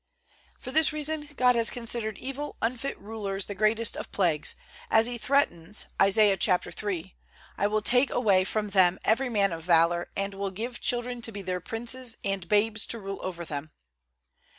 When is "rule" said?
12.99-13.19